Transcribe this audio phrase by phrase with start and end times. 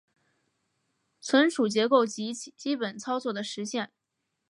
[1.19, 3.91] 存储结构及基本操作的实现